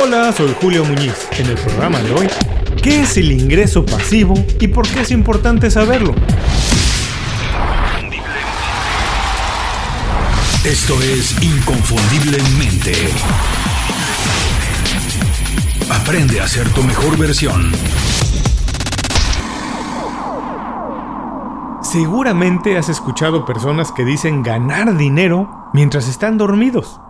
Hola, 0.00 0.32
soy 0.32 0.54
Julio 0.60 0.84
Muñiz. 0.84 1.28
En 1.32 1.46
el 1.46 1.56
programa 1.56 1.98
de 1.98 2.12
hoy, 2.12 2.28
¿qué 2.80 3.00
es 3.00 3.16
el 3.16 3.32
ingreso 3.32 3.84
pasivo 3.84 4.34
y 4.60 4.68
por 4.68 4.86
qué 4.86 5.00
es 5.00 5.10
importante 5.10 5.72
saberlo? 5.72 6.14
Esto 10.64 10.94
es 11.02 11.42
Inconfundiblemente. 11.42 12.92
Aprende 15.90 16.40
a 16.42 16.46
ser 16.46 16.68
tu 16.68 16.84
mejor 16.84 17.18
versión. 17.18 17.72
Seguramente 21.82 22.78
has 22.78 22.88
escuchado 22.88 23.44
personas 23.44 23.90
que 23.90 24.04
dicen 24.04 24.44
ganar 24.44 24.96
dinero 24.96 25.68
mientras 25.72 26.06
están 26.06 26.38
dormidos. 26.38 27.00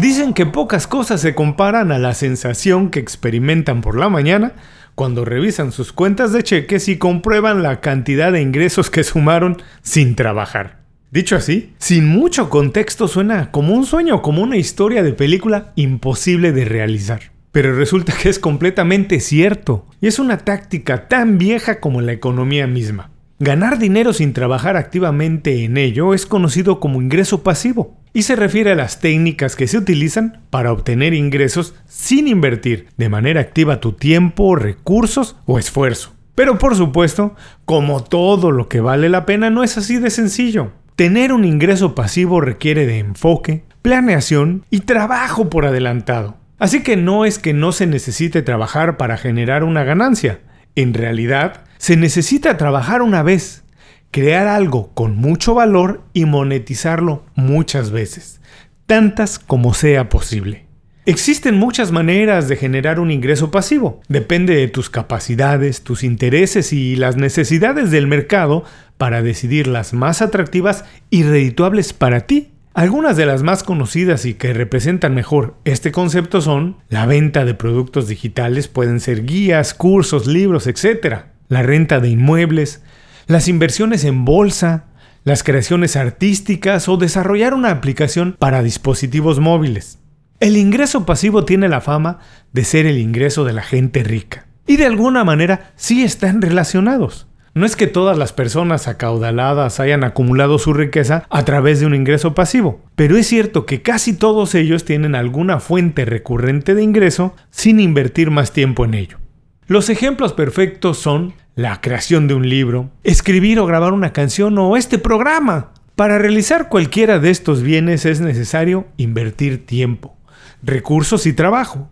Dicen 0.00 0.32
que 0.32 0.46
pocas 0.46 0.86
cosas 0.86 1.20
se 1.20 1.34
comparan 1.34 1.90
a 1.90 1.98
la 1.98 2.14
sensación 2.14 2.90
que 2.90 3.00
experimentan 3.00 3.80
por 3.80 3.98
la 3.98 4.08
mañana 4.08 4.52
cuando 4.94 5.24
revisan 5.24 5.72
sus 5.72 5.92
cuentas 5.92 6.32
de 6.32 6.44
cheques 6.44 6.88
y 6.88 6.98
comprueban 6.98 7.64
la 7.64 7.80
cantidad 7.80 8.30
de 8.30 8.40
ingresos 8.40 8.90
que 8.90 9.02
sumaron 9.02 9.60
sin 9.82 10.14
trabajar. 10.14 10.82
Dicho 11.10 11.34
así, 11.34 11.72
sin 11.78 12.06
mucho 12.06 12.48
contexto 12.48 13.08
suena 13.08 13.50
como 13.50 13.74
un 13.74 13.84
sueño, 13.84 14.22
como 14.22 14.40
una 14.40 14.56
historia 14.56 15.02
de 15.02 15.14
película 15.14 15.72
imposible 15.74 16.52
de 16.52 16.64
realizar. 16.64 17.32
Pero 17.50 17.74
resulta 17.74 18.12
que 18.12 18.28
es 18.28 18.38
completamente 18.38 19.18
cierto, 19.18 19.84
y 20.00 20.06
es 20.06 20.20
una 20.20 20.38
táctica 20.38 21.08
tan 21.08 21.38
vieja 21.38 21.80
como 21.80 22.02
la 22.02 22.12
economía 22.12 22.68
misma. 22.68 23.10
Ganar 23.40 23.80
dinero 23.80 24.12
sin 24.12 24.32
trabajar 24.32 24.76
activamente 24.76 25.64
en 25.64 25.76
ello 25.76 26.14
es 26.14 26.24
conocido 26.24 26.78
como 26.78 27.02
ingreso 27.02 27.42
pasivo 27.42 27.97
y 28.12 28.22
se 28.22 28.36
refiere 28.36 28.72
a 28.72 28.76
las 28.76 29.00
técnicas 29.00 29.56
que 29.56 29.66
se 29.66 29.78
utilizan 29.78 30.40
para 30.50 30.72
obtener 30.72 31.14
ingresos 31.14 31.74
sin 31.86 32.28
invertir 32.28 32.88
de 32.96 33.08
manera 33.08 33.40
activa 33.40 33.80
tu 33.80 33.92
tiempo, 33.92 34.56
recursos 34.56 35.36
o 35.46 35.58
esfuerzo. 35.58 36.14
Pero 36.34 36.58
por 36.58 36.76
supuesto, 36.76 37.34
como 37.64 38.04
todo 38.04 38.52
lo 38.52 38.68
que 38.68 38.80
vale 38.80 39.08
la 39.08 39.26
pena 39.26 39.50
no 39.50 39.64
es 39.64 39.76
así 39.76 39.98
de 39.98 40.10
sencillo. 40.10 40.72
Tener 40.94 41.32
un 41.32 41.44
ingreso 41.44 41.94
pasivo 41.94 42.40
requiere 42.40 42.86
de 42.86 42.98
enfoque, 42.98 43.64
planeación 43.82 44.64
y 44.70 44.80
trabajo 44.80 45.50
por 45.50 45.66
adelantado. 45.66 46.36
Así 46.58 46.82
que 46.82 46.96
no 46.96 47.24
es 47.24 47.38
que 47.38 47.52
no 47.54 47.72
se 47.72 47.86
necesite 47.86 48.42
trabajar 48.42 48.96
para 48.96 49.16
generar 49.16 49.64
una 49.64 49.84
ganancia. 49.84 50.40
En 50.74 50.94
realidad, 50.94 51.62
se 51.78 51.96
necesita 51.96 52.56
trabajar 52.56 53.02
una 53.02 53.22
vez, 53.22 53.64
crear 54.10 54.46
algo 54.46 54.90
con 54.94 55.16
mucho 55.16 55.54
valor 55.54 56.02
y 56.12 56.24
monetizarlo 56.24 57.24
muchas 57.34 57.90
veces, 57.90 58.40
tantas 58.86 59.38
como 59.38 59.74
sea 59.74 60.08
posible. 60.08 60.66
Existen 61.06 61.56
muchas 61.56 61.90
maneras 61.90 62.48
de 62.48 62.56
generar 62.56 63.00
un 63.00 63.10
ingreso 63.10 63.50
pasivo. 63.50 64.02
Depende 64.08 64.54
de 64.54 64.68
tus 64.68 64.90
capacidades, 64.90 65.82
tus 65.82 66.04
intereses 66.04 66.72
y 66.74 66.96
las 66.96 67.16
necesidades 67.16 67.90
del 67.90 68.06
mercado 68.06 68.64
para 68.98 69.22
decidir 69.22 69.68
las 69.68 69.94
más 69.94 70.20
atractivas 70.20 70.84
y 71.08 71.22
redituables 71.22 71.94
para 71.94 72.26
ti. 72.26 72.50
Algunas 72.74 73.16
de 73.16 73.24
las 73.24 73.42
más 73.42 73.62
conocidas 73.62 74.26
y 74.26 74.34
que 74.34 74.52
representan 74.52 75.14
mejor 75.14 75.56
este 75.64 75.92
concepto 75.92 76.42
son 76.42 76.76
la 76.90 77.06
venta 77.06 77.46
de 77.46 77.54
productos 77.54 78.06
digitales, 78.06 78.68
pueden 78.68 79.00
ser 79.00 79.24
guías, 79.24 79.72
cursos, 79.72 80.26
libros, 80.26 80.66
etc 80.66 81.24
la 81.48 81.62
renta 81.62 82.00
de 82.00 82.08
inmuebles, 82.08 82.82
las 83.28 83.46
inversiones 83.46 84.04
en 84.04 84.24
bolsa, 84.24 84.86
las 85.22 85.42
creaciones 85.42 85.96
artísticas 85.96 86.88
o 86.88 86.96
desarrollar 86.96 87.52
una 87.52 87.70
aplicación 87.70 88.34
para 88.38 88.62
dispositivos 88.62 89.38
móviles. 89.38 89.98
El 90.40 90.56
ingreso 90.56 91.04
pasivo 91.04 91.44
tiene 91.44 91.68
la 91.68 91.82
fama 91.82 92.20
de 92.54 92.64
ser 92.64 92.86
el 92.86 92.96
ingreso 92.96 93.44
de 93.44 93.52
la 93.52 93.62
gente 93.62 94.02
rica. 94.02 94.46
Y 94.66 94.76
de 94.76 94.86
alguna 94.86 95.24
manera 95.24 95.72
sí 95.76 96.02
están 96.02 96.40
relacionados. 96.40 97.26
No 97.52 97.66
es 97.66 97.76
que 97.76 97.86
todas 97.86 98.16
las 98.16 98.32
personas 98.32 98.88
acaudaladas 98.88 99.78
hayan 99.78 100.04
acumulado 100.04 100.58
su 100.58 100.72
riqueza 100.72 101.24
a 101.28 101.44
través 101.44 101.80
de 101.80 101.86
un 101.86 101.94
ingreso 101.94 102.34
pasivo, 102.34 102.80
pero 102.94 103.18
es 103.18 103.26
cierto 103.26 103.66
que 103.66 103.82
casi 103.82 104.16
todos 104.16 104.54
ellos 104.54 104.84
tienen 104.84 105.14
alguna 105.14 105.60
fuente 105.60 106.06
recurrente 106.06 106.74
de 106.74 106.82
ingreso 106.82 107.34
sin 107.50 107.78
invertir 107.78 108.30
más 108.30 108.52
tiempo 108.52 108.86
en 108.86 108.94
ello. 108.94 109.18
Los 109.66 109.90
ejemplos 109.90 110.32
perfectos 110.32 110.96
son 110.96 111.34
la 111.58 111.80
creación 111.80 112.28
de 112.28 112.34
un 112.34 112.48
libro, 112.48 112.88
escribir 113.02 113.58
o 113.58 113.66
grabar 113.66 113.92
una 113.92 114.12
canción 114.12 114.56
o 114.58 114.76
este 114.76 114.96
programa. 114.96 115.72
Para 115.96 116.16
realizar 116.16 116.68
cualquiera 116.68 117.18
de 117.18 117.30
estos 117.30 117.62
bienes 117.62 118.06
es 118.06 118.20
necesario 118.20 118.86
invertir 118.96 119.66
tiempo, 119.66 120.16
recursos 120.62 121.26
y 121.26 121.32
trabajo. 121.32 121.90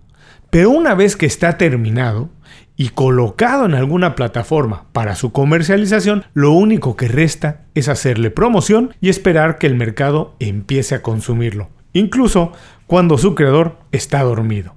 Pero 0.51 0.71
una 0.71 0.95
vez 0.95 1.17
que 1.17 1.27
está 1.27 1.59
terminado 1.59 2.31
y 2.77 2.91
colocado 2.91 3.65
en 3.65 3.75
alguna 3.75 4.15
plataforma 4.15 4.85
para 4.93 5.17
su 5.17 5.33
comercialización, 5.33 6.27
lo 6.33 6.53
único 6.53 6.95
que 6.95 7.09
resta 7.09 7.65
es 7.75 7.89
hacerle 7.89 8.31
promoción 8.31 8.95
y 9.01 9.09
esperar 9.09 9.59
que 9.59 9.67
el 9.67 9.75
mercado 9.75 10.37
empiece 10.39 10.95
a 10.95 11.03
consumirlo, 11.03 11.71
incluso 11.93 12.53
cuando 12.87 13.19
su 13.19 13.35
creador 13.35 13.81
está 13.91 14.23
dormido. 14.23 14.77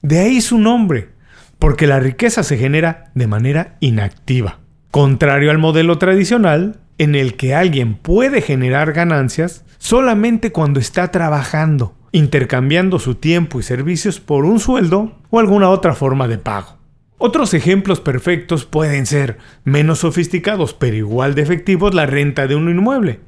De 0.00 0.20
ahí 0.20 0.40
su 0.40 0.56
nombre, 0.56 1.09
porque 1.60 1.86
la 1.86 2.00
riqueza 2.00 2.42
se 2.42 2.58
genera 2.58 3.12
de 3.14 3.28
manera 3.28 3.76
inactiva. 3.78 4.58
Contrario 4.90 5.52
al 5.52 5.58
modelo 5.58 5.98
tradicional, 5.98 6.80
en 6.98 7.14
el 7.14 7.34
que 7.36 7.54
alguien 7.54 7.94
puede 7.94 8.42
generar 8.42 8.92
ganancias 8.92 9.64
solamente 9.78 10.50
cuando 10.50 10.80
está 10.80 11.12
trabajando, 11.12 11.94
intercambiando 12.10 12.98
su 12.98 13.14
tiempo 13.14 13.60
y 13.60 13.62
servicios 13.62 14.18
por 14.18 14.44
un 14.44 14.58
sueldo 14.58 15.18
o 15.30 15.38
alguna 15.38 15.68
otra 15.68 15.94
forma 15.94 16.26
de 16.26 16.38
pago. 16.38 16.78
Otros 17.18 17.54
ejemplos 17.54 18.00
perfectos 18.00 18.64
pueden 18.64 19.06
ser 19.06 19.38
menos 19.62 20.00
sofisticados 20.00 20.74
pero 20.74 20.96
igual 20.96 21.34
de 21.34 21.42
efectivos 21.42 21.94
la 21.94 22.06
renta 22.06 22.46
de 22.46 22.56
un 22.56 22.68
inmueble. 22.68 23.20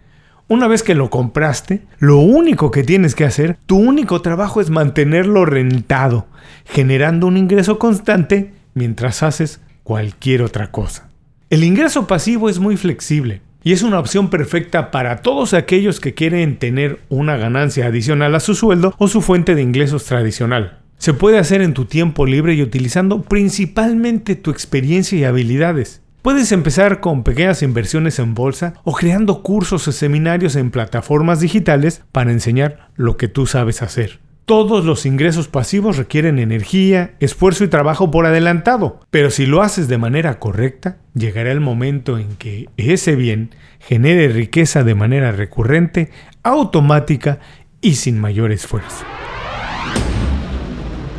Una 0.48 0.68
vez 0.68 0.82
que 0.82 0.94
lo 0.94 1.08
compraste, 1.08 1.82
lo 1.98 2.18
único 2.18 2.70
que 2.70 2.82
tienes 2.82 3.14
que 3.14 3.24
hacer, 3.24 3.56
tu 3.66 3.76
único 3.76 4.20
trabajo 4.20 4.60
es 4.60 4.70
mantenerlo 4.70 5.44
rentado, 5.46 6.26
generando 6.64 7.26
un 7.26 7.36
ingreso 7.36 7.78
constante 7.78 8.52
mientras 8.74 9.22
haces 9.22 9.60
cualquier 9.82 10.42
otra 10.42 10.70
cosa. 10.70 11.08
El 11.48 11.64
ingreso 11.64 12.06
pasivo 12.06 12.48
es 12.48 12.58
muy 12.58 12.76
flexible 12.76 13.40
y 13.64 13.72
es 13.72 13.82
una 13.82 13.98
opción 13.98 14.30
perfecta 14.30 14.90
para 14.90 15.22
todos 15.22 15.54
aquellos 15.54 16.00
que 16.00 16.14
quieren 16.14 16.58
tener 16.58 17.00
una 17.08 17.36
ganancia 17.36 17.86
adicional 17.86 18.34
a 18.34 18.40
su 18.40 18.54
sueldo 18.54 18.94
o 18.98 19.08
su 19.08 19.20
fuente 19.22 19.54
de 19.54 19.62
ingresos 19.62 20.04
tradicional. 20.04 20.80
Se 20.98 21.14
puede 21.14 21.38
hacer 21.38 21.62
en 21.62 21.74
tu 21.74 21.84
tiempo 21.84 22.26
libre 22.26 22.54
y 22.54 22.62
utilizando 22.62 23.22
principalmente 23.22 24.36
tu 24.36 24.50
experiencia 24.50 25.18
y 25.18 25.24
habilidades. 25.24 26.01
Puedes 26.22 26.52
empezar 26.52 27.00
con 27.00 27.24
pequeñas 27.24 27.64
inversiones 27.64 28.20
en 28.20 28.34
bolsa 28.34 28.74
o 28.84 28.94
creando 28.94 29.42
cursos 29.42 29.88
o 29.88 29.92
seminarios 29.92 30.54
en 30.54 30.70
plataformas 30.70 31.40
digitales 31.40 32.04
para 32.12 32.30
enseñar 32.30 32.90
lo 32.94 33.16
que 33.16 33.26
tú 33.26 33.46
sabes 33.46 33.82
hacer. 33.82 34.20
Todos 34.44 34.84
los 34.84 35.04
ingresos 35.04 35.48
pasivos 35.48 35.96
requieren 35.96 36.38
energía, 36.38 37.16
esfuerzo 37.18 37.64
y 37.64 37.68
trabajo 37.68 38.12
por 38.12 38.26
adelantado, 38.26 39.00
pero 39.10 39.30
si 39.30 39.46
lo 39.46 39.62
haces 39.62 39.88
de 39.88 39.98
manera 39.98 40.38
correcta, 40.38 40.98
llegará 41.14 41.50
el 41.50 41.60
momento 41.60 42.16
en 42.18 42.36
que 42.36 42.68
ese 42.76 43.16
bien 43.16 43.50
genere 43.80 44.28
riqueza 44.28 44.84
de 44.84 44.94
manera 44.94 45.32
recurrente, 45.32 46.12
automática 46.44 47.40
y 47.80 47.96
sin 47.96 48.20
mayor 48.20 48.52
esfuerzo. 48.52 49.04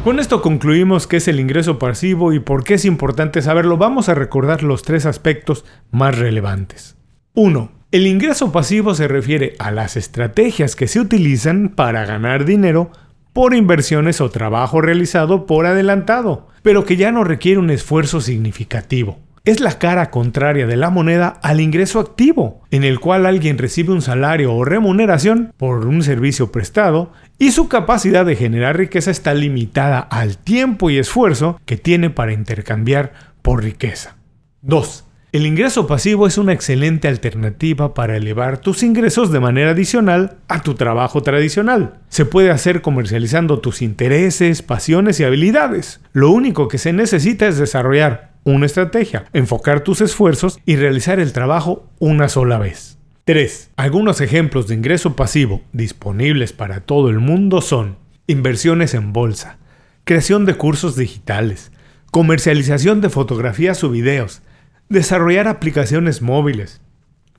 Con 0.04 0.20
esto 0.20 0.42
concluimos 0.42 1.08
qué 1.08 1.16
es 1.16 1.30
el 1.30 1.40
ingreso 1.40 1.80
pasivo 1.80 2.34
y 2.34 2.40
por 2.42 2.66
qué 2.66 2.74
es 2.74 2.84
importante 2.84 3.42
saberlo. 3.42 3.78
Vamos 3.78 4.10
a 4.10 4.14
recordar 4.14 4.62
los 4.62 4.84
tres 4.84 5.06
aspectos 5.06 5.64
más 5.92 6.20
relevantes. 6.20 6.98
1. 7.36 7.72
El 7.92 8.08
ingreso 8.08 8.52
pasivo 8.52 8.96
se 8.96 9.08
refiere 9.08 9.56
a 9.60 9.72
las 9.72 9.96
estrategias 9.96 10.76
que 10.76 10.90
se 10.90 11.00
utilizan 11.00 11.70
para 11.70 12.06
ganar 12.06 12.44
dinero 12.44 12.92
por 13.32 13.54
inversiones 13.54 14.20
o 14.20 14.30
trabajo 14.30 14.82
realizado 14.82 15.46
por 15.46 15.66
adelantado, 15.66 16.50
pero 16.64 16.84
que 16.84 16.98
ya 16.98 17.14
no 17.14 17.24
requiere 17.24 17.60
un 17.60 17.70
esfuerzo 17.70 18.20
significativo 18.20 19.20
es 19.46 19.60
la 19.60 19.78
cara 19.78 20.10
contraria 20.10 20.66
de 20.68 20.78
la 20.78 20.90
moneda 20.90 21.40
al 21.42 21.60
ingreso 21.60 22.00
activo, 22.00 22.62
en 22.72 22.86
el 22.86 23.02
cual 23.02 23.26
alguien 23.26 23.58
recibe 23.58 23.92
un 23.92 24.02
salario 24.02 24.54
o 24.54 24.64
remuneración 24.64 25.54
por 25.58 25.86
un 25.86 26.02
servicio 26.02 26.50
prestado 26.50 27.12
y 27.38 27.52
su 27.52 27.68
capacidad 27.68 28.26
de 28.26 28.38
generar 28.38 28.78
riqueza 28.78 29.12
está 29.12 29.34
limitada 29.34 30.00
al 30.00 30.38
tiempo 30.38 30.90
y 30.90 30.98
esfuerzo 30.98 31.60
que 31.66 31.76
tiene 31.76 32.10
para 32.10 32.32
intercambiar 32.32 33.12
por 33.42 33.62
riqueza. 33.64 34.16
2. 34.62 35.04
El 35.34 35.46
ingreso 35.46 35.88
pasivo 35.88 36.26
es 36.26 36.38
una 36.38 36.54
excelente 36.54 37.10
alternativa 37.10 37.94
para 37.96 38.16
elevar 38.16 38.60
tus 38.60 38.82
ingresos 38.82 39.32
de 39.32 39.42
manera 39.42 39.72
adicional 39.72 40.38
a 40.48 40.62
tu 40.62 40.76
trabajo 40.76 41.22
tradicional. 41.22 41.96
Se 42.08 42.24
puede 42.24 42.52
hacer 42.52 42.82
comercializando 42.82 43.60
tus 43.60 43.82
intereses, 43.82 44.62
pasiones 44.62 45.20
y 45.20 45.26
habilidades. 45.26 46.00
Lo 46.14 46.30
único 46.30 46.68
que 46.70 46.78
se 46.78 46.94
necesita 46.94 47.48
es 47.48 47.58
desarrollar 47.58 48.33
una 48.44 48.66
estrategia, 48.66 49.26
enfocar 49.34 49.82
tus 49.82 50.02
esfuerzos 50.02 50.60
y 50.66 50.76
realizar 50.76 51.20
el 51.20 51.34
trabajo 51.34 51.88
una 52.00 52.30
sola 52.30 52.58
vez. 52.58 52.98
3. 53.26 53.72
Algunos 53.78 54.20
ejemplos 54.20 54.68
de 54.68 54.76
ingreso 54.76 55.16
pasivo 55.16 55.62
disponibles 55.72 56.52
para 56.52 56.82
todo 56.82 57.10
el 57.10 57.20
mundo 57.20 57.62
son 57.62 57.98
inversiones 58.28 58.94
en 58.94 59.14
bolsa, 59.14 59.58
creación 60.04 60.46
de 60.46 60.56
cursos 60.56 60.96
digitales, 60.98 61.72
comercialización 62.12 63.00
de 63.00 63.10
fotografías 63.10 63.84
o 63.84 63.90
videos, 63.90 64.42
desarrollar 64.90 65.48
aplicaciones 65.48 66.22
móviles, 66.22 66.82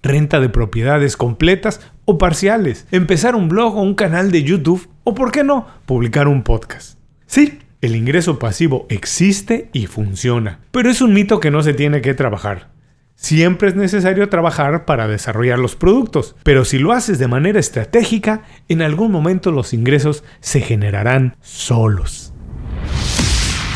renta 0.02 0.40
de 0.40 0.48
propiedades 0.48 1.16
completas 1.16 1.80
o 2.04 2.18
parciales, 2.18 2.86
empezar 2.90 3.34
un 3.34 3.48
blog 3.48 3.76
o 3.76 3.82
un 3.82 3.94
canal 3.94 4.30
de 4.30 4.42
YouTube 4.42 4.88
o, 5.04 5.14
por 5.14 5.32
qué 5.32 5.44
no, 5.44 5.66
publicar 5.86 6.28
un 6.28 6.42
podcast. 6.42 6.98
Sí, 7.26 7.58
el 7.84 7.96
ingreso 7.96 8.38
pasivo 8.38 8.86
existe 8.88 9.68
y 9.74 9.86
funciona, 9.86 10.60
pero 10.70 10.90
es 10.90 11.02
un 11.02 11.12
mito 11.12 11.38
que 11.38 11.50
no 11.50 11.62
se 11.62 11.74
tiene 11.74 12.00
que 12.00 12.14
trabajar. 12.14 12.70
Siempre 13.14 13.68
es 13.68 13.76
necesario 13.76 14.28
trabajar 14.30 14.86
para 14.86 15.06
desarrollar 15.06 15.58
los 15.58 15.76
productos, 15.76 16.34
pero 16.42 16.64
si 16.64 16.78
lo 16.78 16.92
haces 16.92 17.18
de 17.18 17.28
manera 17.28 17.60
estratégica, 17.60 18.42
en 18.68 18.80
algún 18.80 19.12
momento 19.12 19.52
los 19.52 19.74
ingresos 19.74 20.24
se 20.40 20.60
generarán 20.60 21.36
solos. 21.42 22.32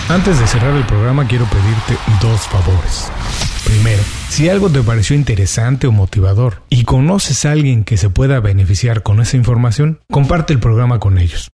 Antes 0.09 0.41
de 0.41 0.47
cerrar 0.47 0.75
el 0.75 0.87
programa 0.87 1.29
quiero 1.29 1.45
pedirte 1.45 2.03
dos 2.23 2.41
favores. 2.49 3.13
Primero, 3.67 4.03
si 4.31 4.49
algo 4.49 4.71
te 4.71 4.83
pareció 4.83 5.15
interesante 5.17 5.87
o 5.87 5.93
motivador 5.93 6.63
y 6.71 6.85
conoces 6.85 7.45
a 7.45 7.53
alguien 7.53 7.85
que 7.85 7.99
se 7.99 8.09
pueda 8.09 8.41
beneficiar 8.41 9.03
con 9.03 9.21
esa 9.21 9.37
información, 9.37 10.01
comparte 10.11 10.55
el 10.55 10.61
programa 10.61 10.99
con 10.99 11.19
ellos. 11.19 11.51